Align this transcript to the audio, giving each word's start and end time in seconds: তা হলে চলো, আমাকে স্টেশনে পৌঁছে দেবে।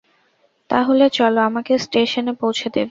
তা 0.69 0.79
হলে 0.83 1.05
চলো, 1.09 1.39
আমাকে 1.41 1.73
স্টেশনে 1.77 2.33
পৌঁছে 2.33 2.67
দেবে। 2.67 2.79